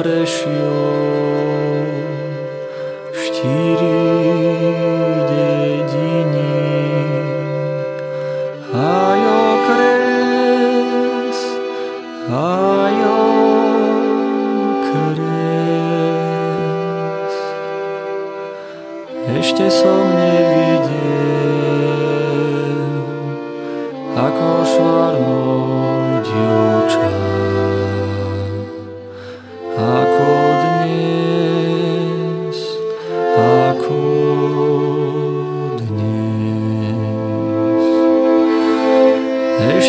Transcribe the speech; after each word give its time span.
prešiel 0.00 1.84
štyri 3.12 4.00
dediny. 5.28 6.56
Aj 8.72 9.20
okres, 9.44 10.40
aj 12.32 12.96
okres. 14.72 15.26
Ešte 19.36 19.68
som 19.68 20.16
nevidel, 20.16 20.69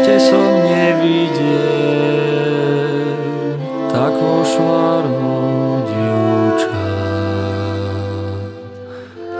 Ešte 0.00 0.16
som 0.32 0.64
nevidel 0.64 1.44
tako 3.92 4.40
švarno 4.48 5.84
dievča. 5.84 6.72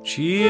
Či 0.00 0.48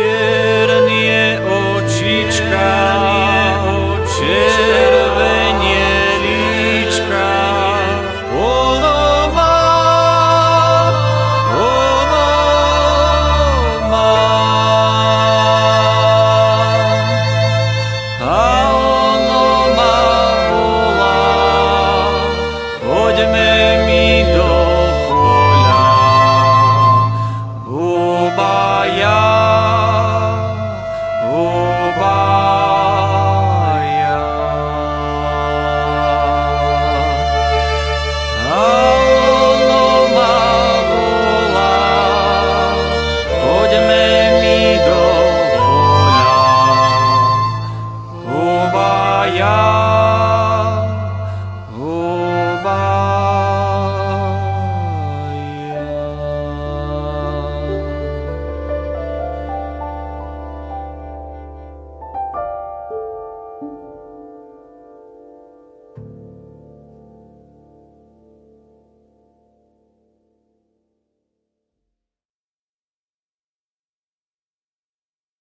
Yeah. 49.39 49.88